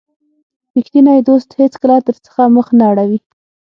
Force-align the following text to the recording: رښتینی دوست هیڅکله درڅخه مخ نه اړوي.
رښتینی 0.75 1.19
دوست 1.29 1.49
هیڅکله 1.61 1.95
درڅخه 2.07 2.43
مخ 2.55 2.67
نه 2.77 2.85
اړوي. 2.91 3.19